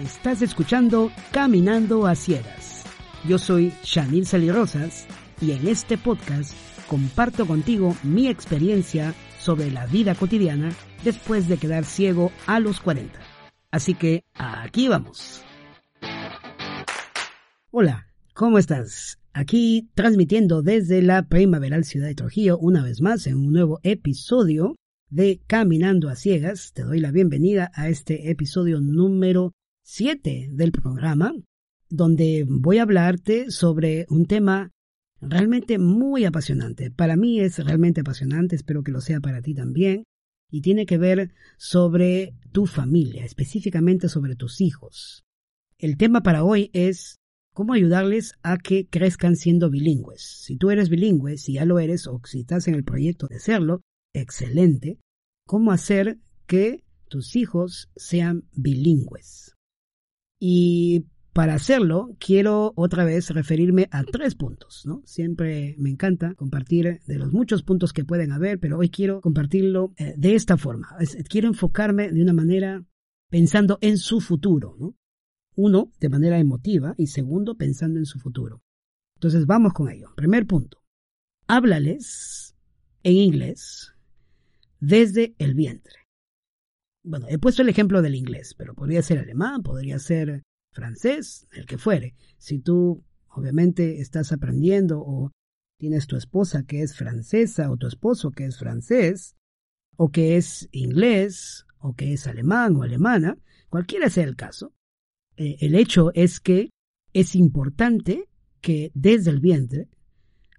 Estás 0.00 0.40
escuchando 0.40 1.12
Caminando 1.30 2.06
a 2.06 2.14
Ciegas. 2.14 2.84
Yo 3.28 3.38
soy 3.38 3.70
Shanil 3.84 4.24
Salirosas 4.24 5.06
y 5.42 5.52
en 5.52 5.68
este 5.68 5.98
podcast 5.98 6.54
comparto 6.88 7.46
contigo 7.46 7.94
mi 8.02 8.28
experiencia 8.28 9.14
sobre 9.38 9.70
la 9.70 9.84
vida 9.84 10.14
cotidiana 10.14 10.70
después 11.04 11.48
de 11.48 11.58
quedar 11.58 11.84
ciego 11.84 12.32
a 12.46 12.60
los 12.60 12.80
40. 12.80 13.20
Así 13.70 13.92
que 13.92 14.24
aquí 14.32 14.88
vamos. 14.88 15.42
Hola, 17.70 18.06
¿cómo 18.32 18.56
estás? 18.56 19.18
Aquí 19.34 19.90
transmitiendo 19.94 20.62
desde 20.62 21.02
la 21.02 21.28
primaveral 21.28 21.84
ciudad 21.84 22.06
de 22.06 22.14
Trujillo 22.14 22.56
una 22.56 22.82
vez 22.82 23.02
más 23.02 23.26
en 23.26 23.36
un 23.36 23.52
nuevo 23.52 23.80
episodio 23.82 24.76
de 25.10 25.42
Caminando 25.46 26.08
a 26.08 26.16
Ciegas. 26.16 26.72
Te 26.72 26.84
doy 26.84 27.00
la 27.00 27.10
bienvenida 27.10 27.70
a 27.74 27.90
este 27.90 28.30
episodio 28.30 28.80
número 28.80 29.52
7 29.92 30.50
del 30.52 30.70
programa, 30.70 31.34
donde 31.88 32.46
voy 32.48 32.78
a 32.78 32.82
hablarte 32.82 33.50
sobre 33.50 34.06
un 34.08 34.26
tema 34.26 34.70
realmente 35.20 35.80
muy 35.80 36.24
apasionante. 36.24 36.92
Para 36.92 37.16
mí 37.16 37.40
es 37.40 37.58
realmente 37.58 38.02
apasionante, 38.02 38.54
espero 38.54 38.84
que 38.84 38.92
lo 38.92 39.00
sea 39.00 39.18
para 39.18 39.42
ti 39.42 39.52
también, 39.52 40.04
y 40.48 40.60
tiene 40.60 40.86
que 40.86 40.96
ver 40.96 41.34
sobre 41.58 42.36
tu 42.52 42.66
familia, 42.66 43.24
específicamente 43.24 44.08
sobre 44.08 44.36
tus 44.36 44.60
hijos. 44.60 45.24
El 45.76 45.96
tema 45.96 46.22
para 46.22 46.44
hoy 46.44 46.70
es 46.72 47.16
cómo 47.52 47.72
ayudarles 47.72 48.34
a 48.44 48.58
que 48.58 48.86
crezcan 48.86 49.34
siendo 49.34 49.70
bilingües. 49.70 50.22
Si 50.22 50.56
tú 50.56 50.70
eres 50.70 50.88
bilingüe, 50.88 51.36
si 51.36 51.54
ya 51.54 51.64
lo 51.64 51.80
eres 51.80 52.06
o 52.06 52.20
si 52.24 52.42
estás 52.42 52.68
en 52.68 52.76
el 52.76 52.84
proyecto 52.84 53.26
de 53.26 53.40
serlo, 53.40 53.80
excelente. 54.14 55.00
¿Cómo 55.48 55.72
hacer 55.72 56.20
que 56.46 56.84
tus 57.08 57.34
hijos 57.34 57.90
sean 57.96 58.44
bilingües? 58.52 59.56
Y 60.40 61.04
para 61.32 61.54
hacerlo, 61.54 62.16
quiero 62.18 62.72
otra 62.74 63.04
vez 63.04 63.30
referirme 63.30 63.88
a 63.92 64.02
tres 64.02 64.34
puntos, 64.34 64.82
¿no? 64.86 65.02
Siempre 65.04 65.76
me 65.78 65.90
encanta 65.90 66.34
compartir 66.34 67.00
de 67.06 67.18
los 67.18 67.32
muchos 67.32 67.62
puntos 67.62 67.92
que 67.92 68.04
pueden 68.04 68.32
haber, 68.32 68.58
pero 68.58 68.78
hoy 68.78 68.88
quiero 68.88 69.20
compartirlo 69.20 69.92
eh, 69.96 70.14
de 70.16 70.34
esta 70.34 70.56
forma. 70.56 70.88
quiero 71.28 71.46
enfocarme 71.46 72.10
de 72.10 72.22
una 72.22 72.32
manera 72.32 72.84
pensando 73.28 73.78
en 73.80 73.98
su 73.98 74.20
futuro, 74.20 74.74
¿no? 74.80 74.96
Uno, 75.54 75.92
de 76.00 76.08
manera 76.08 76.38
emotiva, 76.38 76.94
y 76.96 77.08
segundo, 77.08 77.56
pensando 77.56 77.98
en 77.98 78.06
su 78.06 78.18
futuro. 78.18 78.62
Entonces, 79.14 79.46
vamos 79.46 79.74
con 79.74 79.90
ello. 79.90 80.08
Primer 80.16 80.46
punto. 80.46 80.82
Háblales 81.46 82.56
en 83.02 83.16
inglés 83.16 83.92
desde 84.80 85.34
el 85.38 85.54
vientre. 85.54 85.99
Bueno, 87.02 87.26
he 87.28 87.38
puesto 87.38 87.62
el 87.62 87.68
ejemplo 87.68 88.02
del 88.02 88.14
inglés, 88.14 88.54
pero 88.56 88.74
podría 88.74 89.02
ser 89.02 89.18
alemán, 89.18 89.62
podría 89.62 89.98
ser 89.98 90.42
francés, 90.72 91.46
el 91.52 91.66
que 91.66 91.78
fuere. 91.78 92.14
Si 92.36 92.58
tú, 92.58 93.02
obviamente, 93.28 94.00
estás 94.00 94.32
aprendiendo 94.32 95.00
o 95.00 95.32
tienes 95.78 96.06
tu 96.06 96.16
esposa 96.16 96.64
que 96.64 96.82
es 96.82 96.96
francesa 96.96 97.70
o 97.70 97.76
tu 97.78 97.86
esposo 97.86 98.30
que 98.30 98.44
es 98.44 98.58
francés, 98.58 99.34
o 99.96 100.10
que 100.10 100.36
es 100.36 100.68
inglés, 100.72 101.66
o 101.78 101.94
que 101.94 102.12
es 102.12 102.26
alemán 102.26 102.76
o 102.76 102.82
alemana, 102.82 103.38
cualquiera 103.70 104.10
sea 104.10 104.24
el 104.24 104.36
caso, 104.36 104.74
eh, 105.36 105.56
el 105.60 105.74
hecho 105.74 106.12
es 106.14 106.38
que 106.38 106.70
es 107.14 107.34
importante 107.34 108.28
que 108.60 108.92
desde 108.94 109.30
el 109.30 109.40
vientre, 109.40 109.88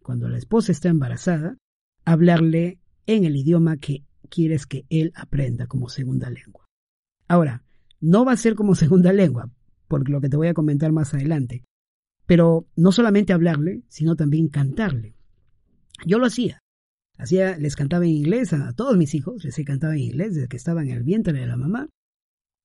cuando 0.01 0.27
la 0.27 0.39
esposa 0.39 0.71
está 0.71 0.89
embarazada, 0.89 1.57
hablarle 2.03 2.79
en 3.05 3.25
el 3.25 3.35
idioma 3.35 3.77
que 3.77 4.03
quieres 4.29 4.65
que 4.65 4.85
él 4.89 5.11
aprenda 5.15 5.67
como 5.67 5.89
segunda 5.89 6.29
lengua. 6.29 6.65
Ahora, 7.27 7.63
no 7.99 8.25
va 8.25 8.33
a 8.33 8.37
ser 8.37 8.55
como 8.55 8.75
segunda 8.75 9.13
lengua, 9.13 9.51
por 9.87 10.09
lo 10.09 10.21
que 10.21 10.29
te 10.29 10.37
voy 10.37 10.47
a 10.47 10.53
comentar 10.53 10.91
más 10.91 11.13
adelante, 11.13 11.63
pero 12.25 12.67
no 12.75 12.91
solamente 12.91 13.33
hablarle, 13.33 13.83
sino 13.87 14.15
también 14.15 14.47
cantarle. 14.47 15.15
Yo 16.05 16.17
lo 16.17 16.25
hacía. 16.25 16.59
Hacía, 17.17 17.57
les 17.57 17.75
cantaba 17.75 18.05
en 18.05 18.11
inglés 18.11 18.53
a 18.53 18.73
todos 18.73 18.97
mis 18.97 19.13
hijos, 19.13 19.43
les 19.43 19.57
he 19.59 19.65
cantado 19.65 19.93
en 19.93 19.99
inglés 19.99 20.33
desde 20.33 20.47
que 20.47 20.57
estaba 20.57 20.81
en 20.81 20.89
el 20.89 21.03
vientre 21.03 21.39
de 21.39 21.45
la 21.45 21.57
mamá. 21.57 21.89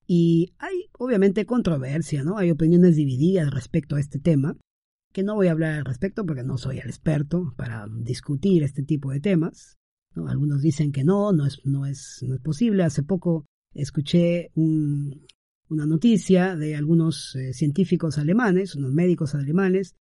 Y 0.06 0.54
hay 0.58 0.88
obviamente 0.92 1.46
controversia, 1.46 2.22
¿no? 2.22 2.38
Hay 2.38 2.50
opiniones 2.50 2.96
divididas 2.96 3.50
respecto 3.50 3.96
a 3.96 4.00
este 4.00 4.18
tema, 4.18 4.56
que 5.12 5.22
no 5.22 5.34
voy 5.34 5.48
a 5.48 5.52
hablar 5.52 5.74
al 5.74 5.84
respecto 5.84 6.24
porque 6.24 6.44
no 6.44 6.58
soy 6.58 6.78
el 6.78 6.88
experto 6.88 7.54
para 7.56 7.86
discutir 7.88 8.62
este 8.62 8.82
tipo 8.82 9.10
de 9.10 9.20
temas. 9.20 9.76
Algunos 10.26 10.62
dicen 10.62 10.92
que 10.92 11.04
no, 11.04 11.32
no 11.32 11.46
es, 11.46 11.60
no 11.64 11.86
es, 11.86 12.24
no 12.26 12.34
es 12.34 12.40
posible. 12.40 12.82
Hace 12.82 13.02
poco 13.02 13.46
escuché 13.74 14.50
una 14.54 15.86
noticia 15.86 16.56
de 16.56 16.76
algunos 16.76 17.34
eh, 17.36 17.52
científicos 17.52 18.18
alemanes, 18.18 18.74
unos 18.74 18.92
médicos 18.92 19.34
alemanes, 19.34 19.94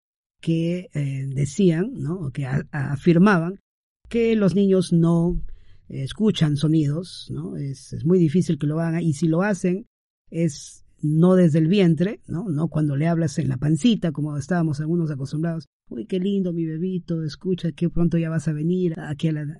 que 0.41 0.89
eh, 0.93 1.27
decían, 1.28 1.93
¿no? 1.95 2.31
que 2.33 2.47
afirmaban 2.72 3.61
que 4.09 4.37
los 4.37 4.55
niños 4.55 4.93
no 4.93 5.41
escuchan 5.89 6.56
sonidos, 6.56 7.28
¿no? 7.31 7.56
Es, 7.56 7.93
es, 7.93 8.05
muy 8.05 8.19
difícil 8.19 8.59
que 8.59 8.67
lo 8.67 8.81
hagan 8.81 9.03
y 9.03 9.12
si 9.12 9.28
lo 9.28 9.43
hacen 9.43 9.87
es 10.31 10.84
no 11.03 11.35
desde 11.35 11.59
el 11.59 11.67
vientre, 11.67 12.21
¿no? 12.29 12.49
No 12.49 12.69
cuando 12.69 12.97
le 12.97 13.09
hablas 13.09 13.39
en 13.39 13.49
la 13.49 13.57
pancita, 13.57 14.13
como 14.13 14.37
estábamos 14.37 14.81
algunos 14.81 15.11
acostumbrados. 15.11 15.67
Uy, 15.89 16.07
qué 16.07 16.21
lindo 16.21 16.53
mi 16.53 16.65
bebito, 16.65 17.25
escucha 17.25 17.73
que 17.73 17.91
pronto 17.91 18.19
ya 18.19 18.31
vas 18.31 18.49
a 18.49 18.53
venir 18.53 18.99
aquí 18.99 19.29
a 19.29 19.33
la, 19.33 19.59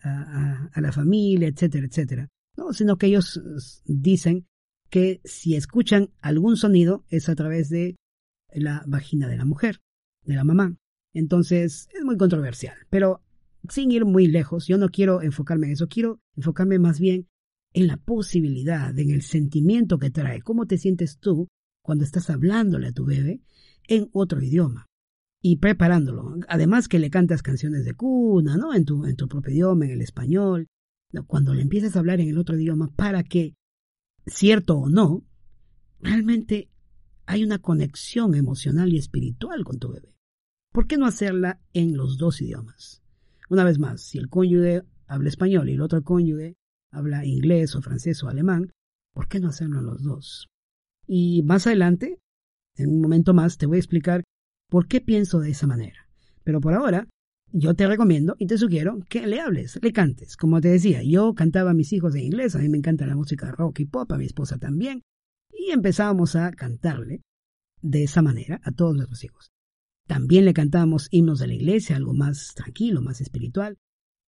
a, 0.73 0.81
la 0.81 0.93
familia, 0.93 1.49
etcétera, 1.49 1.87
etcétera. 1.87 2.29
No, 2.57 2.73
sino 2.73 2.97
que 2.97 3.07
ellos 3.07 3.43
dicen 3.85 4.47
que 4.89 5.21
si 5.25 5.57
escuchan 5.57 6.11
algún 6.21 6.57
sonido 6.57 7.05
es 7.09 7.29
a 7.29 7.35
través 7.35 7.69
de 7.69 7.97
la 8.55 8.85
vagina 8.87 9.27
de 9.27 9.37
la 9.37 9.45
mujer, 9.45 9.81
de 10.25 10.35
la 10.35 10.45
mamá. 10.45 10.77
Entonces 11.13 11.89
es 11.93 12.05
muy 12.05 12.17
controversial, 12.17 12.77
pero 12.89 13.21
sin 13.69 13.91
ir 13.91 14.05
muy 14.05 14.27
lejos, 14.27 14.67
yo 14.67 14.79
no 14.79 14.89
quiero 14.89 15.23
enfocarme 15.23 15.67
en 15.67 15.73
eso, 15.73 15.89
quiero 15.89 16.21
enfocarme 16.37 16.79
más 16.79 17.01
bien 17.01 17.29
en 17.73 17.87
la 17.87 17.97
posibilidad, 17.97 18.97
en 18.99 19.11
el 19.11 19.23
sentimiento 19.23 19.99
que 19.99 20.11
trae, 20.11 20.43
cómo 20.43 20.67
te 20.67 20.79
sientes 20.79 21.19
tú 21.19 21.49
cuando 21.83 22.05
estás 22.05 22.31
hablándole 22.31 22.89
a 22.89 22.93
tu 22.93 23.05
bebé 23.05 23.41
en 23.89 24.09
otro 24.13 24.43
idioma 24.43 24.87
y 25.41 25.57
preparándolo. 25.57 26.37
Además 26.49 26.89
que 26.89 26.99
le 26.99 27.11
cantas 27.11 27.43
canciones 27.43 27.85
de 27.85 27.95
cuna, 27.95 28.57
¿no? 28.57 28.75
En 28.75 28.85
tu, 28.85 29.05
en 29.07 29.17
tu 29.17 29.27
propio 29.29 29.53
idioma, 29.53 29.87
en 29.87 29.91
el 29.93 30.03
español. 30.03 30.69
Cuando 31.27 31.53
le 31.53 31.63
empiezas 31.63 31.97
a 31.97 31.99
hablar 31.99 32.21
en 32.21 32.29
el 32.29 32.39
otro 32.39 32.57
idioma 32.57 32.91
para 32.95 33.23
que, 33.25 33.55
cierto 34.27 34.79
o 34.79 34.89
no, 34.89 35.25
realmente 36.01 36.71
hay 37.27 37.45
una 37.45 37.59
conexión 37.59 38.35
emocional 38.35 38.93
y 38.93 38.99
espiritual 38.99 39.65
con 39.65 39.79
tu 39.79 39.93
bebé. 39.93 40.17
¿Por 40.73 40.87
qué 40.87 40.97
no 40.97 41.07
hacerla 41.07 41.61
en 41.75 41.97
los 41.97 42.17
dos 42.17 42.41
idiomas? 42.41 43.03
Una 43.51 43.65
vez 43.65 43.79
más, 43.79 44.01
si 44.01 44.19
el 44.19 44.31
cónyuge 44.31 44.83
habla 45.07 45.29
español 45.29 45.69
y 45.69 45.75
el 45.75 45.83
otro 45.83 46.03
cónyuge 46.03 46.57
habla 46.93 47.25
inglés 47.25 47.75
o 47.75 47.83
francés 47.83 48.23
o 48.23 48.29
alemán, 48.29 48.73
¿por 49.13 49.27
qué 49.29 49.41
no 49.41 49.49
hacerlo 49.49 49.81
los 49.81 50.03
dos? 50.03 50.49
Y 51.07 51.43
más 51.43 51.67
adelante, 51.67 52.19
en 52.77 52.91
un 52.91 53.01
momento 53.01 53.35
más, 53.35 53.59
te 53.59 53.67
voy 53.67 53.79
a 53.79 53.81
explicar 53.81 54.23
por 54.69 54.87
qué 54.87 55.01
pienso 55.01 55.41
de 55.41 55.51
esa 55.51 55.67
manera. 55.67 56.09
Pero 56.45 56.61
por 56.61 56.75
ahora, 56.75 57.09
yo 57.51 57.75
te 57.75 57.87
recomiendo 57.87 58.37
y 58.39 58.47
te 58.47 58.57
sugiero 58.57 58.99
que 59.09 59.27
le 59.27 59.41
hables, 59.41 59.79
le 59.83 59.93
cantes. 59.93 60.37
Como 60.37 60.61
te 60.61 60.69
decía, 60.69 61.03
yo 61.03 61.35
cantaba 61.35 61.73
a 61.73 61.75
mis 61.75 61.93
hijos 61.93 62.15
en 62.15 62.25
inglés, 62.25 62.55
a 62.55 62.61
mí 62.61 62.69
me 62.69 62.79
encanta 62.79 63.07
la 63.07 63.17
música 63.17 63.51
rock 63.51 63.81
y 63.81 63.87
pop, 63.87 64.11
a 64.13 64.19
mi 64.19 64.25
esposa 64.25 64.59
también, 64.59 65.03
y 65.53 65.71
empezábamos 65.71 66.37
a 66.37 66.51
cantarle 66.53 67.23
de 67.83 68.05
esa 68.05 68.23
manera 68.23 68.61
a 68.65 68.73
todos 68.73 68.95
nuestros 68.95 69.25
hijos. 69.25 69.51
También 70.07 70.45
le 70.45 70.55
cantábamos 70.55 71.09
himnos 71.11 71.39
de 71.41 71.49
la 71.49 71.55
iglesia, 71.55 71.97
algo 71.97 72.15
más 72.15 72.55
tranquilo, 72.55 73.03
más 73.03 73.21
espiritual 73.21 73.77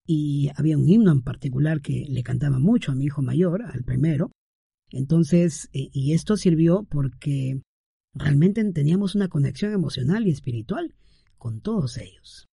y 0.06 0.50
había 0.56 0.76
un 0.76 0.88
himno 0.88 1.12
en 1.12 1.22
particular 1.22 1.80
que 1.80 2.04
le 2.08 2.22
cantaba 2.22 2.58
mucho 2.58 2.92
a 2.92 2.94
mi 2.94 3.04
hijo 3.04 3.22
mayor, 3.22 3.62
al 3.62 3.84
primero. 3.84 4.30
Entonces, 4.90 5.68
eh, 5.72 5.88
y 5.92 6.12
esto 6.12 6.36
sirvió 6.36 6.84
porque 6.84 7.60
realmente 8.12 8.64
teníamos 8.72 9.14
una 9.14 9.28
conexión 9.28 9.72
emocional 9.72 10.26
y 10.26 10.30
espiritual 10.30 10.94
con 11.36 11.60
todos 11.60 11.96
ellos. 11.98 12.46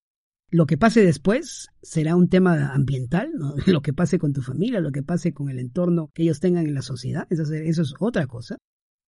Lo 0.50 0.66
que 0.66 0.78
pase 0.78 1.02
después 1.02 1.68
será 1.82 2.16
un 2.16 2.28
tema 2.28 2.74
ambiental, 2.74 3.32
lo 3.68 3.82
que 3.82 3.94
pase 3.94 4.20
con 4.20 4.34
tu 4.34 4.42
familia, 4.42 4.80
lo 4.80 4.92
que 4.92 5.04
pase 5.04 5.34
con 5.34 5.50
el 5.50 5.60
entorno 5.60 6.10
que 6.14 6.24
ellos 6.24 6.40
tengan 6.40 6.66
en 6.66 6.74
la 6.74 6.82
sociedad, 6.82 7.28
eso 7.30 7.54
es 7.54 7.94
otra 8.00 8.28
cosa. 8.28 8.58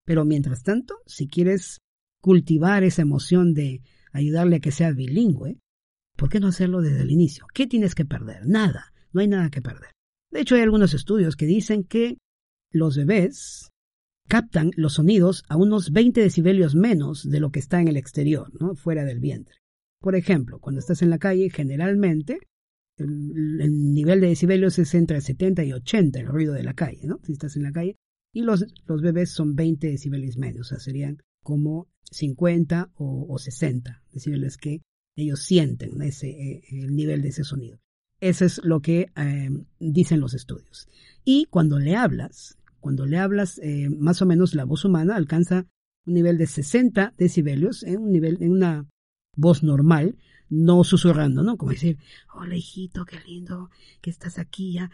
Pero 0.06 0.26
mientras 0.26 0.64
tanto, 0.64 0.96
si 1.06 1.28
quieres 1.28 1.80
cultivar 2.22 2.84
esa 2.84 3.02
emoción 3.02 3.54
de 3.54 3.82
ayudarle 4.12 4.58
a 4.58 4.60
que 4.60 4.72
sea 4.72 4.92
bilingüe, 4.92 5.58
¿Por 6.18 6.30
qué 6.30 6.40
no 6.40 6.48
hacerlo 6.48 6.82
desde 6.82 7.02
el 7.02 7.12
inicio? 7.12 7.46
¿Qué 7.54 7.68
tienes 7.68 7.96
que 7.96 8.06
perder? 8.06 8.46
Nada, 8.46 8.94
no 9.12 9.22
hay 9.22 9.28
nada 9.28 9.50
que 9.50 9.62
perder. 9.62 9.92
De 10.32 10.42
hecho, 10.42 10.56
hay 10.56 10.62
algunos 10.62 10.94
estudios 10.94 11.36
que 11.36 11.46
dicen 11.46 11.84
que 11.84 12.18
los 12.72 12.98
bebés 12.98 13.70
captan 14.28 14.72
los 14.76 14.94
sonidos 14.94 15.44
a 15.48 15.58
unos 15.58 15.92
20 15.92 16.22
decibelios 16.22 16.76
menos 16.76 17.30
de 17.30 17.40
lo 17.40 17.52
que 17.52 17.60
está 17.60 17.82
en 17.82 17.88
el 17.88 17.98
exterior, 17.98 18.52
fuera 18.76 19.06
del 19.06 19.20
vientre. 19.20 19.56
Por 20.00 20.16
ejemplo, 20.16 20.60
cuando 20.60 20.80
estás 20.80 21.02
en 21.02 21.10
la 21.10 21.20
calle, 21.20 21.50
generalmente 21.50 22.40
el, 22.98 23.94
nivel 23.94 24.22
de 24.22 24.28
decibelios 24.28 24.78
es 24.80 24.94
entre 24.96 25.22
70 25.22 25.64
y 25.64 25.74
80 25.74 26.20
el 26.20 26.28
ruido 26.28 26.54
de 26.54 26.64
la 26.64 26.74
calle, 26.74 27.06
¿no? 27.06 27.20
Si 27.24 27.34
estás 27.34 27.56
en 27.56 27.64
la 27.64 27.72
calle, 27.72 27.96
y 28.34 28.42
los, 28.42 28.66
bebés 28.88 29.32
son 29.32 29.56
20 29.56 29.88
decibeles 29.88 30.38
menos, 30.38 30.68
o 30.68 30.70
sea, 30.70 30.80
serían 30.80 31.18
como 31.44 31.88
50 32.12 32.92
o, 32.96 33.38
60 33.38 34.04
decibeles 34.12 34.58
que 34.58 34.82
ellos 35.16 35.42
sienten 35.44 36.02
ese, 36.02 36.30
eh, 36.30 36.64
el 36.72 36.96
nivel 36.96 37.22
de 37.22 37.30
ese 37.30 37.44
sonido. 37.44 37.80
Eso 38.20 38.46
es 38.46 38.62
lo 38.64 38.82
que 38.82 39.12
eh, 39.16 39.50
dicen 39.80 40.20
los 40.20 40.34
estudios. 40.34 40.88
Y 41.26 41.46
cuando 41.50 41.80
le 41.80 41.96
hablas, 41.96 42.58
cuando 42.80 43.06
le 43.06 43.18
hablas, 43.18 43.60
eh, 43.60 43.90
más 43.90 44.22
o 44.22 44.26
menos 44.26 44.56
la 44.56 44.66
voz 44.66 44.86
humana 44.86 45.16
alcanza 45.16 45.68
un 46.06 46.14
nivel 46.14 46.38
de 46.38 46.48
60 46.48 47.14
decibelios, 47.18 47.84
en 47.84 47.98
un 47.98 48.12
nivel, 48.12 48.38
en 48.42 48.52
una 48.52 48.88
voz 49.36 49.64
normal, 49.64 50.18
no 50.50 50.84
susurrando, 50.84 51.44
¿no? 51.44 51.58
Como 51.58 51.72
decir, 51.72 51.98
hola 52.34 52.56
hijito, 52.56 53.06
qué 53.06 53.18
lindo 53.26 53.70
que 54.02 54.10
estás 54.10 54.38
aquí 54.38 54.74
ya. 54.74 54.92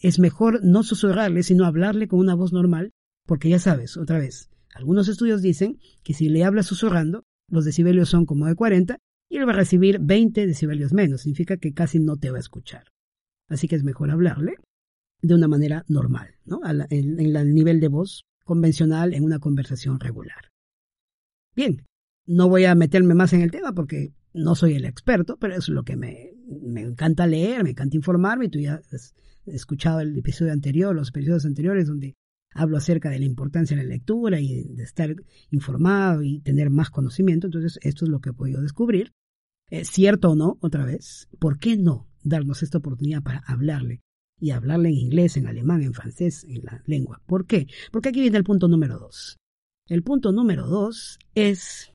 Es 0.00 0.18
mejor 0.18 0.64
no 0.64 0.82
susurrarle, 0.82 1.42
sino 1.42 1.66
hablarle 1.66 2.08
con 2.08 2.20
una 2.20 2.34
voz 2.34 2.52
normal, 2.52 2.92
porque 3.26 3.48
ya 3.48 3.58
sabes, 3.58 3.96
otra 3.96 4.18
vez, 4.18 4.50
algunos 4.74 5.08
estudios 5.08 5.42
dicen 5.42 5.78
que 6.02 6.14
si 6.14 6.28
le 6.28 6.44
hablas 6.44 6.66
susurrando, 6.66 7.24
los 7.50 7.64
decibelios 7.64 8.08
son 8.08 8.26
como 8.26 8.46
de 8.46 8.54
40 8.54 8.98
y 9.34 9.38
él 9.38 9.48
va 9.48 9.52
a 9.52 9.56
recibir 9.56 9.98
20 9.98 10.46
decibelios 10.46 10.92
menos, 10.92 11.22
significa 11.22 11.56
que 11.56 11.74
casi 11.74 11.98
no 11.98 12.16
te 12.16 12.30
va 12.30 12.36
a 12.36 12.40
escuchar. 12.40 12.84
Así 13.48 13.66
que 13.66 13.74
es 13.74 13.82
mejor 13.82 14.12
hablarle 14.12 14.58
de 15.22 15.34
una 15.34 15.48
manera 15.48 15.84
normal, 15.88 16.36
¿no? 16.44 16.60
en 16.64 17.18
el 17.18 17.52
nivel 17.52 17.80
de 17.80 17.88
voz 17.88 18.22
convencional 18.44 19.12
en 19.12 19.24
una 19.24 19.40
conversación 19.40 19.98
regular. 19.98 20.52
Bien, 21.56 21.84
no 22.26 22.48
voy 22.48 22.64
a 22.64 22.76
meterme 22.76 23.14
más 23.14 23.32
en 23.32 23.40
el 23.40 23.50
tema 23.50 23.72
porque 23.72 24.12
no 24.34 24.54
soy 24.54 24.74
el 24.74 24.84
experto, 24.84 25.36
pero 25.36 25.56
es 25.56 25.68
lo 25.68 25.82
que 25.82 25.96
me, 25.96 26.30
me 26.62 26.82
encanta 26.82 27.26
leer, 27.26 27.64
me 27.64 27.70
encanta 27.70 27.96
informarme. 27.96 28.48
Tú 28.48 28.60
ya 28.60 28.74
has 28.92 29.14
escuchado 29.46 29.98
el 29.98 30.16
episodio 30.16 30.52
anterior, 30.52 30.94
los 30.94 31.08
episodios 31.08 31.44
anteriores, 31.44 31.88
donde 31.88 32.14
hablo 32.52 32.76
acerca 32.76 33.10
de 33.10 33.18
la 33.18 33.24
importancia 33.24 33.76
de 33.76 33.82
la 33.82 33.88
lectura 33.88 34.38
y 34.38 34.62
de 34.62 34.84
estar 34.84 35.12
informado 35.50 36.22
y 36.22 36.38
tener 36.38 36.70
más 36.70 36.90
conocimiento. 36.90 37.48
Entonces, 37.48 37.80
esto 37.82 38.04
es 38.04 38.12
lo 38.12 38.20
que 38.20 38.30
he 38.30 38.32
podido 38.32 38.62
descubrir. 38.62 39.12
¿Es 39.70 39.90
cierto 39.90 40.30
o 40.30 40.34
no? 40.34 40.58
Otra 40.60 40.84
vez, 40.84 41.28
¿por 41.38 41.58
qué 41.58 41.76
no 41.76 42.08
darnos 42.22 42.62
esta 42.62 42.78
oportunidad 42.78 43.22
para 43.22 43.42
hablarle? 43.46 44.00
Y 44.40 44.50
hablarle 44.50 44.88
en 44.88 44.96
inglés, 44.96 45.36
en 45.36 45.46
alemán, 45.46 45.82
en 45.82 45.94
francés, 45.94 46.44
en 46.44 46.64
la 46.64 46.82
lengua. 46.86 47.22
¿Por 47.26 47.46
qué? 47.46 47.66
Porque 47.92 48.10
aquí 48.10 48.20
viene 48.20 48.36
el 48.36 48.44
punto 48.44 48.68
número 48.68 48.98
dos. 48.98 49.36
El 49.86 50.02
punto 50.02 50.32
número 50.32 50.66
dos 50.66 51.18
es, 51.34 51.92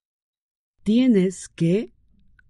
tienes 0.83 1.49
que 1.49 1.93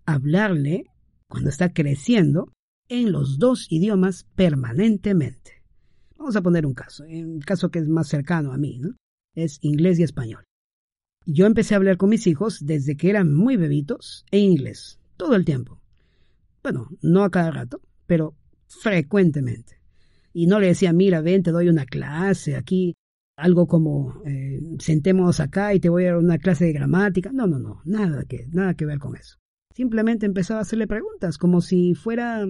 hablarle 0.06 0.86
cuando 1.28 1.50
está 1.50 1.74
creciendo 1.74 2.52
en 2.88 3.12
los 3.12 3.40
dos 3.40 3.72
idiomas 3.72 4.26
permanentemente. 4.36 5.64
Vamos 6.18 6.36
a 6.36 6.42
poner 6.42 6.66
un 6.66 6.74
caso, 6.74 7.04
un 7.06 7.40
caso 7.40 7.72
que 7.72 7.80
es 7.80 7.88
más 7.88 8.08
cercano 8.08 8.52
a 8.52 8.58
mí, 8.58 8.80
¿no? 8.80 8.96
Es 9.36 9.60
inglés 9.62 10.00
y 10.00 10.04
español. 10.04 10.44
Yo 11.26 11.46
empecé 11.46 11.74
a 11.74 11.78
hablar 11.78 11.98
con 11.98 12.10
mis 12.10 12.28
hijos 12.28 12.66
desde 12.66 12.98
que 12.98 13.10
eran 13.10 13.34
muy 13.34 13.56
bebitos 13.56 14.26
en 14.32 14.52
inglés, 14.52 15.00
todo 15.20 15.36
el 15.36 15.46
tiempo. 15.46 15.80
Bueno, 16.64 16.90
no 17.04 17.24
a 17.24 17.30
cada 17.30 17.52
rato, 17.52 17.82
pero 18.08 18.34
frecuentemente. 18.68 19.80
Y 20.34 20.48
no 20.48 20.60
le 20.60 20.68
decía, 20.68 20.94
mira, 20.94 21.22
ven, 21.22 21.44
te 21.44 21.52
doy 21.52 21.70
una 21.70 21.86
clase 21.86 22.56
aquí, 22.56 22.96
algo 23.36 23.68
como 23.68 24.24
eh, 24.26 24.60
sentémonos 24.80 25.40
acá 25.40 25.76
y 25.76 25.80
te 25.80 25.90
voy 25.90 26.06
a 26.06 26.08
dar 26.08 26.18
una 26.18 26.40
clase 26.40 26.66
de 26.66 26.74
gramática. 26.74 27.32
No, 27.32 27.46
no, 27.46 27.60
no, 27.60 27.82
nada 27.86 28.24
que, 28.24 28.48
nada 28.52 28.74
que 28.74 28.86
ver 28.86 28.98
con 28.98 29.16
eso 29.16 29.40
simplemente 29.80 30.26
empezaba 30.26 30.60
a 30.60 30.64
hacerle 30.64 30.88
preguntas, 30.88 31.38
como 31.38 31.62
si 31.62 31.96
fuera 31.96 32.46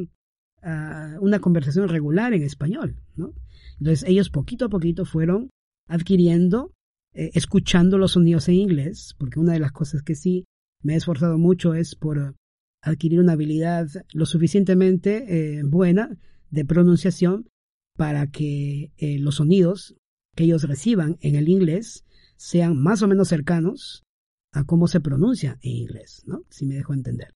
ah, 0.63 1.16
una 1.21 1.39
conversación 1.39 1.88
regular 1.88 2.33
en 2.33 2.42
español, 2.42 2.95
¿no? 3.16 3.36
Entonces 3.77 4.10
ellos 4.10 4.31
poquito 4.31 4.66
a 4.66 4.69
poquito 4.69 5.06
fueron 5.06 5.51
adquiriendo, 5.88 6.71
eh, 7.13 7.30
escuchando 7.36 8.00
los 8.00 8.13
sonidos 8.13 8.50
en 8.50 8.56
inglés, 8.56 9.13
porque 9.19 9.39
una 9.39 9.54
de 9.54 9.60
las 9.60 9.71
cosas 9.71 10.01
que 10.01 10.16
sí 10.16 10.45
me 10.81 10.94
he 10.94 10.98
esforzado 10.98 11.38
mucho 11.38 11.75
es 11.75 11.94
por 11.94 12.36
adquirir 12.81 13.20
una 13.20 13.34
habilidad 13.34 13.88
lo 14.14 14.26
suficientemente 14.26 15.58
eh, 15.58 15.64
buena 15.64 16.18
de 16.50 16.66
pronunciación 16.66 17.50
para 17.98 18.28
que 18.28 18.92
eh, 18.98 19.20
los 19.20 19.36
sonidos 19.36 19.96
que 20.36 20.46
ellos 20.46 20.64
reciban 20.64 21.18
en 21.22 21.36
el 21.36 21.50
inglés 21.50 22.06
sean 22.38 22.81
más 22.81 23.02
o 23.02 23.08
menos 23.08 23.28
cercanos 23.28 24.04
a 24.54 24.64
cómo 24.64 24.88
se 24.88 25.02
pronuncia 25.02 25.60
en 25.62 25.72
inglés, 25.72 26.24
¿no? 26.26 26.44
Si 26.50 26.66
me 26.66 26.76
dejo 26.76 26.94
entender. 26.94 27.34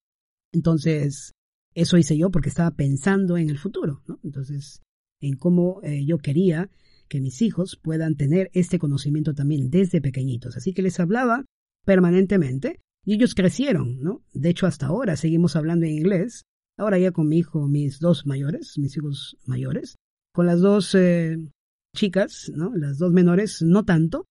Entonces, 0.54 1.34
eso 1.76 1.98
hice 1.98 2.18
yo 2.18 2.32
porque 2.32 2.50
estaba 2.50 2.72
pensando 2.72 3.38
en 3.38 3.50
el 3.50 3.58
futuro, 3.58 4.02
¿no? 4.08 4.20
Entonces, 4.24 4.82
en 5.20 5.36
cómo 5.36 5.82
eh, 5.84 6.06
yo 6.06 6.18
quería 6.18 6.70
que 7.10 7.22
mis 7.22 7.42
hijos 7.42 7.80
puedan 7.82 8.16
tener 8.16 8.50
este 8.54 8.80
conocimiento 8.80 9.34
también 9.34 9.70
desde 9.70 10.02
pequeñitos. 10.02 10.56
Así 10.58 10.74
que 10.74 10.82
les 10.82 11.00
hablaba 11.00 11.46
permanentemente 11.86 12.80
y 13.06 13.16
ellos 13.16 13.36
crecieron, 13.36 14.02
¿no? 14.02 14.24
De 14.34 14.50
hecho, 14.50 14.66
hasta 14.66 14.88
ahora 14.88 15.16
seguimos 15.16 15.56
hablando 15.56 15.86
en 15.86 15.94
inglés. 15.94 16.44
Ahora 16.78 16.98
ya 16.98 17.12
con 17.12 17.28
mi 17.28 17.38
hijo, 17.38 17.68
mis 17.68 18.00
dos 18.00 18.26
mayores, 18.26 18.78
mis 18.78 18.98
hijos 18.98 19.38
mayores, 19.46 19.96
con 20.34 20.48
las 20.48 20.60
dos 20.62 20.96
eh, 20.96 21.38
chicas, 21.96 22.52
¿no? 22.56 22.76
Las 22.76 22.98
dos 22.98 23.12
menores, 23.12 23.62
no 23.62 23.84
tanto, 23.86 24.26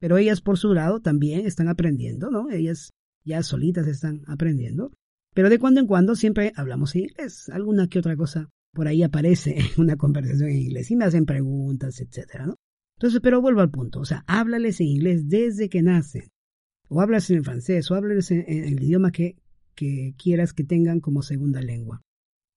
pero 0.00 0.18
ellas 0.18 0.40
por 0.40 0.58
su 0.58 0.74
lado 0.74 1.00
también 1.00 1.46
están 1.46 1.68
aprendiendo, 1.68 2.30
¿no? 2.30 2.50
Ellas 2.50 2.90
ya 3.24 3.42
solitas 3.42 3.86
están 3.86 4.22
aprendiendo. 4.26 4.92
Pero 5.34 5.50
de 5.50 5.58
cuando 5.58 5.80
en 5.80 5.86
cuando 5.86 6.14
siempre 6.14 6.52
hablamos 6.56 6.94
en 6.94 7.02
inglés. 7.02 7.48
Alguna 7.48 7.88
que 7.88 7.98
otra 7.98 8.16
cosa 8.16 8.48
por 8.72 8.88
ahí 8.88 9.02
aparece 9.02 9.56
en 9.58 9.80
una 9.80 9.96
conversación 9.96 10.50
en 10.50 10.56
inglés 10.56 10.90
y 10.90 10.96
me 10.96 11.04
hacen 11.04 11.26
preguntas, 11.26 12.00
etcétera, 12.00 12.46
¿no? 12.46 12.56
Entonces, 12.96 13.20
pero 13.22 13.40
vuelvo 13.40 13.60
al 13.60 13.70
punto. 13.70 14.00
O 14.00 14.04
sea, 14.04 14.24
háblales 14.26 14.80
en 14.80 14.86
inglés 14.88 15.28
desde 15.28 15.68
que 15.68 15.82
nacen. 15.82 16.28
O 16.88 17.00
háblales 17.00 17.30
en 17.30 17.44
francés, 17.44 17.90
o 17.90 17.94
háblales 17.94 18.30
en, 18.30 18.44
el 18.48 18.82
idioma 18.82 19.10
que, 19.10 19.36
que 19.74 20.14
quieras 20.16 20.52
que 20.52 20.64
tengan 20.64 21.00
como 21.00 21.22
segunda 21.22 21.60
lengua. 21.60 22.02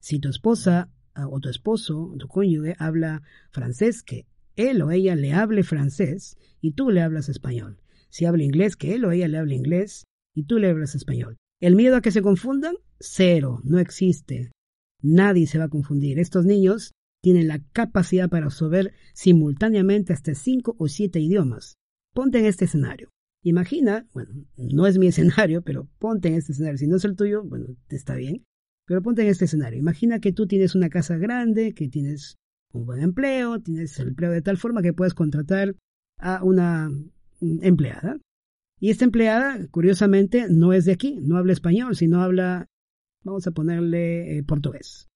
Si 0.01 0.19
tu 0.19 0.29
esposa 0.29 0.89
ah, 1.13 1.27
o 1.27 1.39
tu 1.39 1.49
esposo, 1.49 2.13
tu 2.17 2.27
cónyuge, 2.27 2.75
habla 2.79 3.21
francés, 3.51 4.03
que 4.03 4.25
él 4.55 4.81
o 4.81 4.91
ella 4.91 5.15
le 5.15 5.33
hable 5.33 5.63
francés 5.63 6.37
y 6.61 6.71
tú 6.71 6.89
le 6.89 7.01
hablas 7.01 7.29
español. 7.29 7.79
Si 8.09 8.25
habla 8.25 8.43
inglés, 8.43 8.75
que 8.75 8.95
él 8.95 9.05
o 9.05 9.11
ella 9.11 9.27
le 9.27 9.37
hable 9.37 9.55
inglés 9.55 10.05
y 10.33 10.43
tú 10.43 10.59
le 10.59 10.69
hablas 10.69 10.95
español. 10.95 11.37
¿El 11.59 11.75
miedo 11.75 11.95
a 11.95 12.01
que 12.01 12.11
se 12.11 12.21
confundan? 12.21 12.75
Cero, 12.99 13.61
no 13.63 13.79
existe. 13.79 14.51
Nadie 15.01 15.47
se 15.47 15.57
va 15.57 15.65
a 15.65 15.69
confundir. 15.69 16.19
Estos 16.19 16.45
niños 16.45 16.93
tienen 17.21 17.47
la 17.47 17.59
capacidad 17.73 18.29
para 18.29 18.45
absorber 18.45 18.93
simultáneamente 19.13 20.13
hasta 20.13 20.35
cinco 20.35 20.75
o 20.77 20.87
siete 20.87 21.19
idiomas. 21.19 21.75
Ponte 22.13 22.39
en 22.39 22.45
este 22.45 22.65
escenario. 22.65 23.09
Imagina, 23.47 24.05
bueno, 24.13 24.45
no 24.57 24.87
es 24.87 24.97
mi 24.97 25.07
escenario, 25.07 25.61
pero 25.61 25.87
ponte 25.99 26.27
en 26.27 26.33
este 26.35 26.51
escenario. 26.51 26.77
Si 26.77 26.85
no 26.85 26.97
es 26.97 27.05
el 27.05 27.15
tuyo, 27.15 27.45
bueno, 27.45 27.67
está 27.87 28.15
bien. 28.15 28.43
Pero 28.85 29.01
ponte 29.01 29.21
en 29.21 29.29
este 29.29 29.45
escenario. 29.45 29.79
Imagina 29.79 30.19
que 30.19 30.33
tú 30.33 30.47
tienes 30.47 30.75
una 30.75 30.89
casa 30.89 31.15
grande, 31.15 31.73
que 31.73 31.87
tienes 31.87 32.35
un 32.73 32.85
buen 32.85 33.01
empleo, 33.01 33.61
tienes 33.61 33.97
el 33.99 34.09
empleo 34.09 34.31
de 34.31 34.41
tal 34.41 34.57
forma 34.57 34.81
que 34.81 34.91
puedes 34.91 35.13
contratar 35.13 35.77
a 36.19 36.43
una 36.43 36.89
empleada. 37.39 38.17
Y 38.81 38.89
esta 38.89 39.05
empleada, 39.05 39.65
curiosamente, 39.71 40.47
no 40.49 40.73
es 40.73 40.83
de 40.83 40.91
aquí, 40.91 41.17
no 41.21 41.37
habla 41.37 41.53
español, 41.53 41.95
sino 41.95 42.21
habla, 42.21 42.67
vamos 43.23 43.47
a 43.47 43.51
ponerle 43.51 44.39
eh, 44.39 44.43
portugués. 44.43 45.07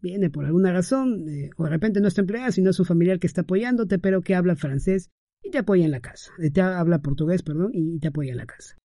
Viene 0.00 0.30
por 0.30 0.44
alguna 0.44 0.72
razón, 0.72 1.28
eh, 1.28 1.50
o 1.56 1.64
de 1.64 1.70
repente 1.70 2.00
no 2.00 2.06
es 2.06 2.14
tu 2.14 2.20
empleada, 2.20 2.52
sino 2.52 2.70
es 2.70 2.76
su 2.76 2.84
familiar 2.84 3.18
que 3.18 3.26
está 3.26 3.40
apoyándote, 3.40 3.98
pero 3.98 4.22
que 4.22 4.36
habla 4.36 4.54
francés 4.54 5.10
y 5.42 5.50
te 5.50 5.58
apoya 5.58 5.84
en 5.84 5.90
la 5.90 6.00
casa. 6.00 6.32
Eh, 6.38 6.50
te 6.50 6.60
habla 6.60 7.00
portugués, 7.00 7.42
perdón, 7.42 7.70
y 7.74 7.98
te 7.98 8.08
apoya 8.08 8.32
en 8.32 8.38
la 8.38 8.46
casa. 8.46 8.76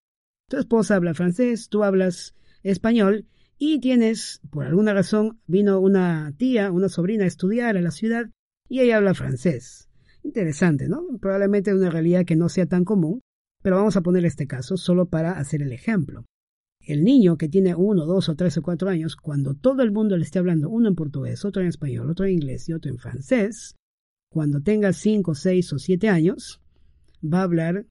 Tu 0.50 0.58
esposa 0.58 0.96
habla 0.96 1.14
francés, 1.14 1.70
tú 1.70 1.84
hablas 1.84 2.36
español, 2.64 3.28
y 3.60 3.80
tienes, 3.80 4.42
por 4.52 4.66
alguna 4.66 4.94
razón, 4.94 5.40
vino 5.48 5.80
una 5.80 6.34
tía, 6.38 6.72
una 6.72 6.90
sobrina 6.90 7.24
a 7.24 7.28
estudiar 7.28 7.76
a 7.76 7.82
la 7.82 7.92
ciudad 7.92 8.30
y 8.70 8.82
ella 8.82 8.98
habla 8.98 9.16
francés. 9.16 9.90
Interesante, 10.24 10.88
¿no? 10.88 11.04
Probablemente 11.20 11.74
una 11.74 11.90
realidad 11.90 12.26
que 12.26 12.36
no 12.36 12.50
sea 12.50 12.68
tan 12.68 12.84
común, 12.84 13.22
pero 13.64 13.78
vamos 13.78 13.98
a 13.98 14.02
poner 14.02 14.26
este 14.26 14.46
caso 14.46 14.78
solo 14.78 15.08
para 15.08 15.40
hacer 15.40 15.64
el 15.64 15.72
ejemplo. 15.72 16.26
El 16.86 17.04
niño 17.04 17.38
que 17.38 17.50
tiene 17.50 17.76
uno, 17.76 18.06
dos 18.06 18.30
o 18.30 18.36
tres 18.36 18.58
o 18.58 18.62
cuatro 18.62 18.90
años, 18.90 19.16
cuando 19.16 19.56
todo 19.56 19.82
el 19.82 19.92
mundo 19.92 20.16
le 20.16 20.24
esté 20.24 20.40
hablando, 20.40 20.70
uno 20.70 20.88
en 20.88 20.96
portugués, 20.96 21.44
otro 21.44 21.62
en 21.62 21.68
español, 21.70 22.10
otro 22.10 22.26
en 22.26 22.34
inglés 22.34 22.70
y 22.70 22.74
otro 22.74 22.92
en 22.92 22.98
francés, 22.98 23.76
cuando 24.30 24.62
tenga 24.62 24.94
cinco, 24.94 25.36
seis 25.36 25.72
o 25.74 25.80
siete 25.80 26.10
años, 26.10 26.62
va 27.24 27.40
a 27.40 27.44
hablar 27.44 27.86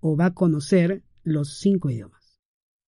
o 0.00 0.16
va 0.16 0.26
a 0.26 0.34
conocer 0.34 1.02
los 1.22 1.58
cinco 1.58 1.90
idiomas. 1.90 2.38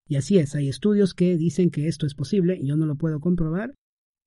Y 0.09 0.17
así 0.17 0.39
es, 0.39 0.55
hay 0.55 0.69
estudios 0.69 1.15
que 1.15 1.37
dicen 1.37 1.71
que 1.71 1.89
esto 1.89 2.07
es 2.07 2.15
posible, 2.15 2.61
yo 2.63 2.77
no 2.77 2.87
lo 2.87 2.97
puedo 2.97 3.21
comprobar, 3.21 3.75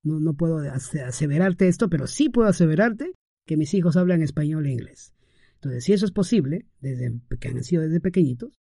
no, 0.03 0.19
no 0.19 0.33
puedo 0.33 0.57
aseverarte 0.57 1.67
esto, 1.67 1.89
pero 1.89 2.07
sí 2.07 2.29
puedo 2.29 2.47
aseverarte 2.47 3.13
que 3.45 3.57
mis 3.57 3.73
hijos 3.73 3.97
hablan 3.97 4.21
español 4.21 4.65
e 4.65 4.71
inglés. 4.71 5.13
Entonces, 5.55 5.83
si 5.83 5.93
eso 5.93 6.05
es 6.05 6.11
posible, 6.11 6.65
desde 6.79 7.19
que 7.39 7.47
han 7.47 7.63
sido 7.63 7.83
desde 7.83 7.99
pequeñitos, 7.99 8.57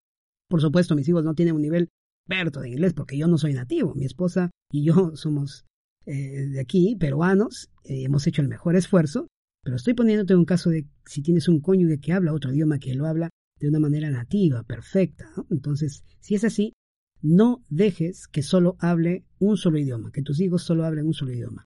por 0.49 0.61
supuesto 0.61 0.95
mis 0.95 1.09
hijos 1.09 1.25
no 1.25 1.35
tienen 1.35 1.55
un 1.55 1.63
nivel 1.63 1.89
experto 2.27 2.61
de 2.61 2.71
inglés 2.71 2.95
porque 2.95 3.19
yo 3.19 3.27
no 3.27 3.39
soy 3.39 3.53
nativo, 3.55 3.95
mi 3.95 4.05
esposa 4.05 4.51
y 4.71 4.85
yo 4.85 5.17
somos 5.17 5.65
eh, 6.07 6.47
de 6.47 6.61
aquí, 6.61 6.97
peruanos, 6.97 7.71
y 7.85 8.05
hemos 8.05 8.27
hecho 8.27 8.43
el 8.43 8.49
mejor 8.49 8.77
esfuerzo 8.77 9.29
Pero 9.65 9.77
estoy 9.77 9.95
poniéndote 9.95 10.37
un 10.37 10.45
caso 10.45 10.71
de 10.71 10.87
si 11.07 11.23
tienes 11.23 11.49
un 11.49 11.61
cónyuge 11.61 11.99
que 11.99 12.13
habla 12.13 12.35
otro 12.35 12.53
idioma 12.53 12.79
que 12.79 12.95
lo 12.95 13.07
habla 13.07 13.31
de 13.59 13.69
una 13.69 13.81
manera 13.81 14.11
nativa, 14.11 14.63
perfecta. 14.63 15.33
Entonces, 15.51 16.05
si 16.21 16.35
es 16.35 16.45
así, 16.45 16.75
no 17.23 17.65
dejes 17.71 18.29
que 18.29 18.43
solo 18.43 18.77
hable 18.79 19.25
un 19.39 19.57
solo 19.57 19.79
idioma, 19.79 20.13
que 20.13 20.23
tus 20.23 20.41
hijos 20.41 20.63
solo 20.63 20.85
hablen 20.85 21.07
un 21.07 21.15
solo 21.15 21.33
idioma. 21.33 21.65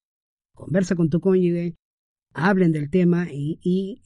Conversa 0.54 0.94
con 0.94 1.10
tu 1.10 1.20
cónyuge, 1.20 1.74
hablen 2.32 2.70
del 2.70 2.88
tema 2.88 3.26
y, 3.32 4.00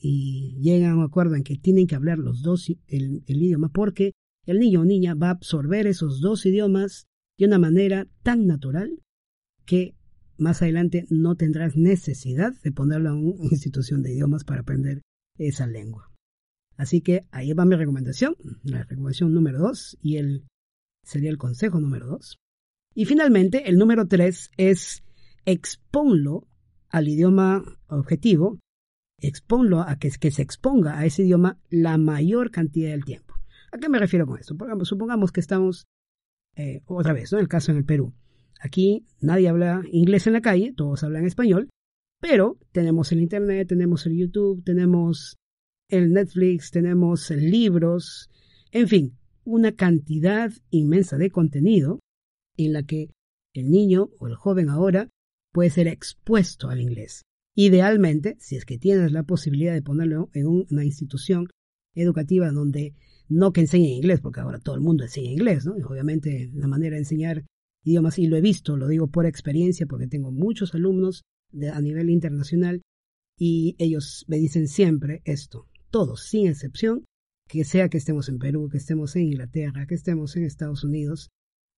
llegan 0.59 0.93
a 0.93 0.97
un 0.97 1.05
acuerdo 1.05 1.35
en 1.35 1.45
que 1.45 1.57
tienen 1.57 1.87
que 1.87 1.95
hablar 1.95 2.19
los 2.19 2.43
dos 2.43 2.71
el, 2.87 3.23
el 3.27 3.43
idioma 3.43 3.69
porque 3.69 4.13
el 4.47 4.59
niño 4.59 4.81
o 4.81 4.85
niña 4.85 5.15
va 5.15 5.29
a 5.29 5.33
absorber 5.33 5.87
esos 5.87 6.21
dos 6.21 6.47
idiomas 6.47 7.07
de 7.39 7.47
una 7.47 7.59
manera 7.59 8.09
tan 8.23 8.47
natural 8.47 9.03
que 9.67 9.95
más 10.43 10.63
adelante 10.63 11.07
no 11.09 11.37
tendrás 11.37 11.77
necesidad 11.77 12.53
de 12.63 12.73
ponerlo 12.73 13.11
a 13.11 13.15
una 13.15 13.45
institución 13.51 14.03
de 14.03 14.13
idiomas 14.13 14.45
para 14.45 14.61
aprender 14.61 15.03
esa 15.39 15.67
lengua. 15.67 16.11
Así 16.77 17.01
que 17.01 17.27
ahí 17.31 17.53
va 17.53 17.65
mi 17.65 17.77
recomendación, 17.77 18.35
la 18.65 18.83
recomendación 18.85 19.33
número 19.33 19.59
dos 19.59 19.97
y 20.03 20.17
el 20.17 20.45
sería 21.05 21.31
el 21.31 21.39
consejo 21.39 21.81
número 21.81 22.07
dos. 22.07 22.39
Y 22.95 23.05
finalmente, 23.07 23.69
el 23.69 23.79
número 23.79 24.07
tres 24.07 24.51
es 24.57 25.03
exponlo 25.45 26.47
al 26.89 27.09
idioma 27.09 27.63
objetivo, 27.89 28.59
exponlo 29.19 29.81
a 29.81 29.97
que, 29.97 30.11
se 30.11 30.43
exponga 30.43 30.99
a 30.99 31.07
ese 31.07 31.23
idioma 31.23 31.59
la 31.71 31.97
mayor 31.97 32.51
cantidad 32.51 32.91
del 32.91 33.05
tiempo. 33.05 33.35
¿A 33.73 33.79
qué 33.79 33.89
me 33.89 33.99
refiero 33.99 34.27
con 34.27 34.39
esto? 34.39 34.55
Supongamos 34.85 35.33
que 35.33 35.41
estamos, 35.41 35.87
eh, 36.57 36.83
otra 36.87 37.15
vez, 37.15 37.33
¿no? 37.33 37.39
El 37.39 37.49
caso 37.49 37.73
en 37.73 37.79
el 37.79 37.85
Perú. 37.85 38.13
Aquí 38.63 39.05
nadie 39.21 39.49
habla 39.49 39.83
inglés 39.91 40.29
en 40.29 40.35
la 40.35 40.41
calle, 40.41 40.73
todos 40.73 41.03
hablan 41.03 41.27
español, 41.27 41.69
pero 42.21 42.59
tenemos 42.71 43.11
el 43.11 43.21
Internet, 43.21 43.69
tenemos 43.69 44.07
el 44.07 44.17
YouTube, 44.17 44.63
tenemos 44.63 45.37
el 45.89 46.13
Netflix, 46.13 46.71
tenemos 46.71 47.29
libros, 47.31 48.31
en 48.71 48.87
fin, 48.87 49.19
una 49.45 49.73
cantidad 49.73 50.53
inmensa 50.71 51.19
de 51.19 51.31
contenido 51.31 51.99
en 52.57 52.73
la 52.73 52.85
que 52.85 53.11
el 53.53 53.69
niño 53.69 54.11
o 54.21 54.29
el 54.29 54.37
joven 54.37 54.69
ahora 54.69 55.09
puede 55.53 55.71
ser 55.71 55.89
expuesto 55.89 56.69
al 56.69 56.81
inglés. 56.81 57.23
Idealmente, 57.57 58.37
si 58.39 58.55
es 58.55 58.65
que 58.65 58.79
tienes 58.79 59.11
la 59.11 59.25
posibilidad 59.25 59.75
de 59.75 59.83
ponerlo 59.83 60.31
en 60.35 60.47
una 60.47 60.85
institución 60.85 61.49
educativa 61.95 62.53
donde 62.53 62.95
no 63.29 63.53
que 63.53 63.63
enseñe 63.63 63.97
inglés, 63.97 64.21
porque 64.21 64.41
ahora 64.41 64.61
todo 64.61 64.77
el 64.77 64.81
mundo 64.81 65.03
enseña 65.03 65.33
inglés, 65.33 65.67
obviamente 65.67 66.51
la 66.55 66.69
manera 66.69 66.95
de 66.95 67.01
enseñar 67.01 67.45
idiomas, 67.85 68.19
y 68.19 68.27
lo 68.27 68.37
he 68.37 68.41
visto, 68.41 68.77
lo 68.77 68.89
digo 68.89 69.09
por 69.09 69.27
experiencia, 69.27 69.87
porque 69.87 70.07
tengo 70.07 70.31
muchos 70.31 70.75
alumnos 70.75 71.23
de, 71.51 71.71
a 71.71 71.81
nivel 71.81 72.11
internacional 72.11 72.83
y 73.39 73.75
ellos 73.79 74.25
me 74.29 74.37
dicen 74.37 74.69
siempre 74.69 75.23
esto, 75.25 75.69
todos, 75.91 76.23
sin 76.23 76.47
excepción, 76.47 77.05
que 77.49 77.65
sea 77.65 77.89
que 77.89 77.99
estemos 77.99 78.29
en 78.29 78.39
Perú, 78.39 78.69
que 78.71 78.79
estemos 78.79 79.17
en 79.17 79.25
Inglaterra, 79.25 79.87
que 79.87 79.95
estemos 79.95 80.37
en 80.37 80.45
Estados 80.45 80.85
Unidos, 80.85 81.29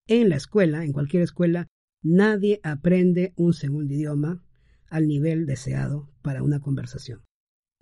en 0.06 0.28
la 0.28 0.36
escuela, 0.36 0.84
en 0.84 0.92
cualquier 0.92 1.22
escuela, 1.22 1.66
nadie 2.02 2.60
aprende 2.62 3.32
un 3.36 3.54
segundo 3.54 3.94
idioma 3.94 4.44
al 4.88 5.08
nivel 5.08 5.46
deseado 5.46 6.10
para 6.22 6.42
una 6.42 6.60
conversación. 6.60 7.22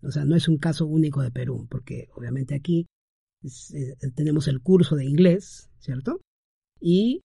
O 0.02 0.10
sea, 0.10 0.24
no 0.24 0.36
es 0.36 0.48
un 0.48 0.58
caso 0.58 0.86
único 0.86 1.22
de 1.22 1.30
Perú, 1.30 1.66
porque 1.70 2.08
obviamente 2.14 2.54
aquí 2.54 2.86
eh, 3.42 3.96
tenemos 4.14 4.48
el 4.48 4.60
curso 4.60 4.96
de 4.96 5.04
inglés, 5.04 5.70
¿cierto? 5.78 6.20
Y 6.80 7.20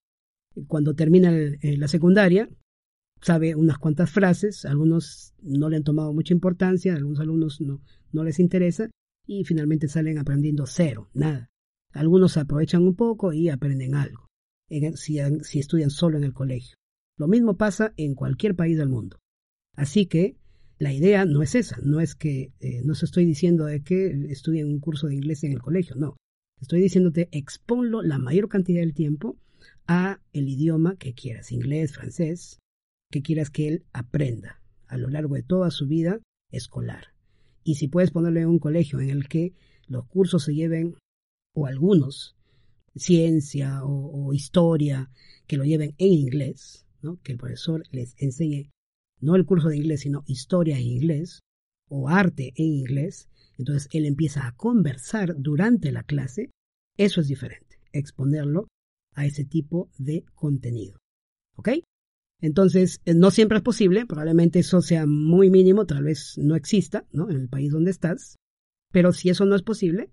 cuando 0.67 0.95
termina 0.95 1.31
la 1.61 1.87
secundaria, 1.87 2.49
sabe 3.21 3.55
unas 3.55 3.77
cuantas 3.77 4.09
frases, 4.11 4.65
algunos 4.65 5.33
no 5.41 5.69
le 5.69 5.77
han 5.77 5.83
tomado 5.83 6.13
mucha 6.13 6.33
importancia, 6.33 6.95
algunos 6.95 7.19
alumnos 7.19 7.61
no, 7.61 7.81
no 8.11 8.23
les 8.23 8.39
interesa, 8.39 8.89
y 9.25 9.43
finalmente 9.43 9.87
salen 9.87 10.17
aprendiendo 10.17 10.65
cero, 10.65 11.09
nada. 11.13 11.49
Algunos 11.91 12.37
aprovechan 12.37 12.83
un 12.83 12.95
poco 12.95 13.33
y 13.33 13.49
aprenden 13.49 13.95
algo, 13.95 14.27
si, 14.95 15.19
estudian 15.59 15.89
solo 15.89 16.17
en 16.17 16.23
el 16.23 16.33
colegio. 16.33 16.77
Lo 17.17 17.27
mismo 17.27 17.57
pasa 17.57 17.93
en 17.97 18.15
cualquier 18.15 18.55
país 18.55 18.77
del 18.77 18.89
mundo. 18.89 19.17
Así 19.75 20.05
que 20.05 20.37
la 20.79 20.93
idea 20.93 21.25
no 21.25 21.41
es 21.41 21.55
esa, 21.55 21.77
no 21.83 21.99
es 21.99 22.15
que, 22.15 22.53
eh, 22.59 22.81
no 22.83 22.93
se 22.93 23.05
estoy 23.05 23.25
diciendo 23.25 23.65
de 23.65 23.81
que 23.81 24.07
estudien 24.29 24.67
un 24.67 24.79
curso 24.79 25.07
de 25.07 25.15
inglés 25.15 25.43
en 25.43 25.53
el 25.53 25.61
colegio, 25.61 25.95
no. 25.95 26.17
Estoy 26.61 26.81
diciéndote, 26.81 27.29
exponlo 27.31 28.01
la 28.01 28.17
mayor 28.19 28.47
cantidad 28.49 28.81
del 28.81 28.93
tiempo 28.93 29.37
a 29.88 30.20
el 30.34 30.50
idioma 30.50 30.98
que 30.98 31.13
quieras, 31.13 31.51
inglés, 31.51 31.94
francés, 31.94 32.60
que 33.12 33.22
quieras 33.22 33.50
que 33.50 33.67
él 33.67 33.86
aprenda 33.94 34.62
a 34.88 34.98
lo 34.98 35.10
largo 35.10 35.36
de 35.36 35.44
toda 35.44 35.72
su 35.72 35.88
vida 35.88 36.20
escolar. 36.51 37.13
Y 37.63 37.75
si 37.75 37.88
puedes 37.88 38.12
ponerle 38.12 38.46
un 38.46 38.60
colegio 38.60 39.00
en 39.00 39.10
el 39.10 39.27
que 39.27 39.53
los 39.88 40.06
cursos 40.08 40.44
se 40.44 40.53
lleven, 40.53 40.96
o 41.53 41.65
algunos, 41.65 42.36
ciencia 42.96 43.84
o, 43.84 44.34
historia, 44.34 45.10
que 45.48 45.58
lo 45.58 45.63
lleven 45.63 45.96
en 45.98 46.12
inglés, 46.13 46.86
¿no? 47.01 47.20
que 47.24 47.32
el 47.32 47.38
profesor 47.38 47.84
les 47.91 48.15
enseñe 48.17 48.70
no 49.20 49.36
el 49.36 49.46
curso 49.46 49.70
de 49.70 49.77
inglés, 49.77 50.01
sino 50.01 50.24
historia 50.27 50.77
en 50.77 50.86
inglés 50.86 51.39
o 51.89 52.10
arte 52.10 52.53
en 52.56 52.65
inglés, 52.65 53.29
entonces 53.58 53.89
él 53.91 54.06
empieza 54.06 54.46
a 54.46 54.56
conversar 54.56 55.36
durante 55.38 55.91
la 55.91 56.03
clase, 56.03 56.51
eso 56.98 57.22
es 57.22 57.27
diferente, 57.27 57.79
exponerlo 57.94 58.67
a 59.17 59.25
ese 59.25 59.43
tipo 59.43 59.89
de 59.97 60.24
contenido. 60.36 61.00
¿Ok? 61.55 61.69
Entonces, 62.39 63.01
eh, 63.05 63.15
no 63.15 63.31
siempre 63.31 63.57
es 63.57 63.63
posible, 63.63 64.05
probablemente 64.05 64.59
eso 64.59 64.81
sea 64.81 65.07
muy 65.07 65.50
mínimo, 65.50 65.88
tal 65.88 66.03
vez 66.03 66.38
no 66.38 66.55
exista, 66.55 67.03
¿no? 67.12 67.29
En 67.29 67.38
el 67.38 67.50
país 67.50 67.71
donde 67.71 67.89
estás. 67.89 68.36
Pero 68.93 69.12
si 69.12 69.29
eso 69.29 69.45
no 69.45 69.55
es 69.55 69.63
posible, 69.63 70.12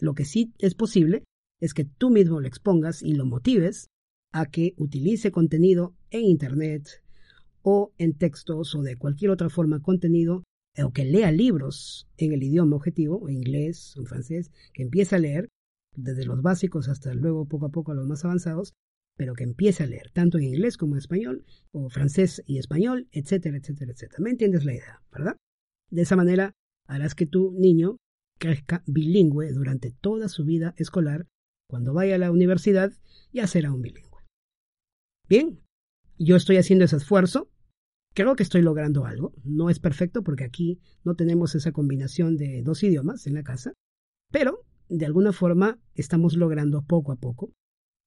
lo 0.00 0.14
que 0.14 0.24
sí 0.24 0.54
es 0.58 0.74
posible 0.74 1.24
es 1.60 1.74
que 1.74 1.84
tú 1.84 2.08
mismo 2.08 2.40
lo 2.40 2.48
expongas 2.48 3.02
y 3.02 3.12
lo 3.12 3.26
motives 3.26 3.88
a 4.32 4.46
que 4.46 4.72
utilice 4.78 5.30
contenido 5.30 5.94
en 6.10 6.22
Internet 6.22 6.88
o 7.60 7.92
en 7.98 8.14
textos 8.14 8.74
o 8.74 8.82
de 8.82 8.96
cualquier 8.96 9.30
otra 9.30 9.50
forma 9.50 9.82
contenido 9.82 10.44
o 10.82 10.90
que 10.92 11.04
lea 11.04 11.30
libros 11.32 12.08
en 12.16 12.32
el 12.32 12.42
idioma 12.42 12.76
objetivo, 12.76 13.28
en 13.28 13.36
inglés 13.36 13.94
en 13.98 14.06
francés, 14.06 14.50
que 14.72 14.84
empiece 14.84 15.16
a 15.16 15.18
leer 15.18 15.48
desde 15.98 16.24
los 16.24 16.42
básicos 16.42 16.88
hasta 16.88 17.14
luego 17.14 17.46
poco 17.46 17.66
a 17.66 17.70
poco 17.70 17.92
a 17.92 17.94
los 17.94 18.06
más 18.06 18.24
avanzados 18.24 18.74
pero 19.18 19.34
que 19.34 19.42
empiece 19.42 19.82
a 19.82 19.86
leer 19.86 20.10
tanto 20.12 20.38
en 20.38 20.44
inglés 20.44 20.76
como 20.76 20.94
en 20.94 20.98
español, 20.98 21.44
o 21.72 21.90
francés 21.90 22.42
y 22.46 22.58
español, 22.58 23.08
etcétera, 23.10 23.58
etcétera, 23.58 23.92
etcétera. 23.92 24.22
¿Me 24.22 24.30
entiendes 24.30 24.64
la 24.64 24.74
idea, 24.74 25.02
verdad? 25.12 25.36
De 25.90 26.02
esa 26.02 26.14
manera 26.14 26.54
harás 26.86 27.16
que 27.16 27.26
tu 27.26 27.52
niño 27.58 27.96
crezca 28.38 28.84
bilingüe 28.86 29.52
durante 29.52 29.90
toda 29.90 30.28
su 30.28 30.44
vida 30.44 30.72
escolar. 30.78 31.26
Cuando 31.68 31.92
vaya 31.92 32.14
a 32.14 32.18
la 32.18 32.30
universidad 32.30 32.92
ya 33.32 33.48
será 33.48 33.72
un 33.72 33.82
bilingüe. 33.82 34.22
Bien, 35.28 35.60
yo 36.16 36.36
estoy 36.36 36.56
haciendo 36.56 36.84
ese 36.84 36.96
esfuerzo. 36.96 37.50
Creo 38.14 38.36
que 38.36 38.44
estoy 38.44 38.62
logrando 38.62 39.04
algo. 39.04 39.34
No 39.42 39.68
es 39.68 39.80
perfecto 39.80 40.22
porque 40.22 40.44
aquí 40.44 40.80
no 41.02 41.16
tenemos 41.16 41.56
esa 41.56 41.72
combinación 41.72 42.36
de 42.36 42.62
dos 42.62 42.84
idiomas 42.84 43.26
en 43.26 43.34
la 43.34 43.42
casa, 43.42 43.72
pero 44.30 44.64
de 44.88 45.06
alguna 45.06 45.32
forma 45.32 45.78
estamos 45.94 46.34
logrando 46.36 46.82
poco 46.82 47.12
a 47.12 47.16
poco. 47.16 47.52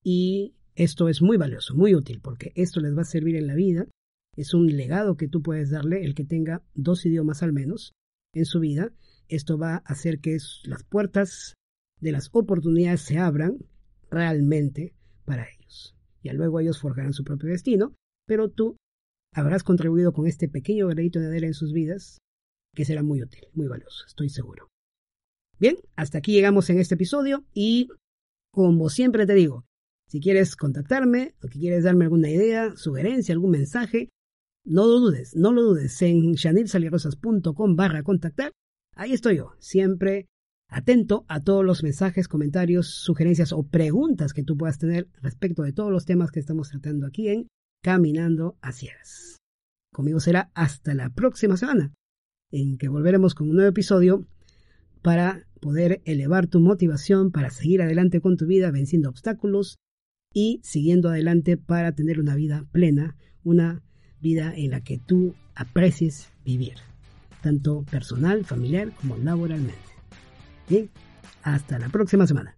Y 0.03 0.55
esto 0.75 1.09
es 1.09 1.21
muy 1.21 1.38
valioso, 1.38 1.75
muy 1.75 1.95
útil, 1.95 2.21
porque 2.21 2.51
esto 2.55 2.79
les 2.79 2.95
va 2.95 3.01
a 3.01 3.05
servir 3.05 3.35
en 3.35 3.47
la 3.47 3.55
vida. 3.55 3.88
Es 4.35 4.53
un 4.53 4.67
legado 4.67 5.17
que 5.17 5.27
tú 5.27 5.41
puedes 5.41 5.69
darle, 5.69 6.03
el 6.03 6.15
que 6.15 6.23
tenga 6.23 6.63
dos 6.73 7.05
idiomas 7.05 7.43
al 7.43 7.53
menos 7.53 7.91
en 8.33 8.45
su 8.45 8.59
vida. 8.59 8.93
Esto 9.27 9.57
va 9.57 9.75
a 9.75 9.83
hacer 9.85 10.19
que 10.19 10.38
las 10.63 10.83
puertas 10.83 11.53
de 12.00 12.11
las 12.11 12.29
oportunidades 12.31 13.01
se 13.01 13.17
abran 13.17 13.59
realmente 14.09 14.93
para 15.25 15.47
ellos. 15.47 15.95
Ya 16.23 16.33
luego 16.33 16.59
ellos 16.59 16.79
forjarán 16.79 17.13
su 17.13 17.23
propio 17.23 17.50
destino, 17.50 17.93
pero 18.27 18.50
tú 18.50 18.77
habrás 19.33 19.63
contribuido 19.63 20.13
con 20.13 20.27
este 20.27 20.47
pequeño 20.50 20.88
granito 20.88 21.19
de 21.19 21.27
arena 21.27 21.47
en 21.47 21.53
sus 21.53 21.73
vidas, 21.73 22.17
que 22.75 22.85
será 22.85 23.03
muy 23.03 23.21
útil, 23.21 23.43
muy 23.53 23.67
valioso, 23.67 24.05
estoy 24.07 24.29
seguro. 24.29 24.71
Bien, 25.62 25.77
hasta 25.96 26.18
aquí 26.18 26.32
llegamos 26.32 26.72
en 26.72 26.80
este 26.80 26.96
episodio 26.96 27.46
y, 27.53 27.88
como 28.51 28.89
siempre 28.89 29.27
te 29.27 29.36
digo, 29.36 29.63
si 30.08 30.20
quieres 30.20 30.56
contactarme 30.56 31.36
o 31.44 31.50
que 31.50 31.60
quieres 31.60 31.84
darme 31.84 32.06
alguna 32.06 32.32
idea, 32.32 32.75
sugerencia, 32.75 33.34
algún 33.34 33.51
mensaje, 33.51 34.10
no 34.65 34.88
lo 34.88 35.00
dudes, 35.00 35.36
no 35.36 35.51
lo 35.51 35.62
dudes. 35.62 36.01
En 36.01 36.34
chanelsalirosas.com 36.34 37.75
barra 37.75 38.01
contactar, 38.01 38.53
ahí 38.96 39.13
estoy 39.13 39.38
yo, 39.38 39.51
siempre 39.60 40.25
atento 40.68 41.25
a 41.27 41.41
todos 41.41 41.63
los 41.63 41.84
mensajes, 41.84 42.27
comentarios, 42.27 42.88
sugerencias 42.88 43.53
o 43.53 43.62
preguntas 43.62 44.34
que 44.34 44.44
tú 44.44 44.58
puedas 44.58 44.80
tener 44.80 45.10
respecto 45.22 45.62
de 45.62 45.74
todos 45.74 45.91
los 45.91 46.06
temas 46.06 46.32
que 46.32 46.39
estamos 46.39 46.70
tratando 46.70 47.06
aquí 47.06 47.27
en 47.27 47.48
Caminando 47.84 48.58
a 48.62 48.72
Ciegas. 48.72 49.38
Conmigo 49.94 50.22
será 50.22 50.50
hasta 50.56 50.96
la 50.96 51.12
próxima 51.12 51.56
semana, 51.56 51.94
en 52.50 52.80
que 52.80 52.88
volveremos 52.88 53.36
con 53.36 53.48
un 53.48 53.58
nuevo 53.58 53.70
episodio 53.70 54.25
para 55.03 55.46
poder 55.62 56.01
elevar 56.03 56.48
tu 56.48 56.60
motivación 56.60 57.32
para 57.32 57.51
seguir 57.51 57.82
adelante 57.82 58.20
con 58.20 58.36
tu 58.36 58.46
vida 58.46 58.72
venciendo 58.72 59.10
obstáculos 59.10 59.77
y 60.34 60.60
siguiendo 60.63 61.10
adelante 61.10 61.56
para 61.56 61.94
tener 61.94 62.20
una 62.20 62.36
vida 62.36 62.65
plena, 62.72 63.15
una 63.44 63.82
vida 64.20 64.53
en 64.56 64.72
la 64.72 64.82
que 64.82 64.98
tú 64.98 65.36
aprecies 65.56 66.30
vivir. 66.44 66.75
tanto 67.41 67.84
personal, 67.89 68.46
familiar 68.46 68.91
como 68.91 69.18
laboralmente. 69.18 69.75
Bien, 70.70 70.91
hasta 71.41 71.80
la 71.80 71.89
próxima 71.89 72.27
semana. 72.27 72.56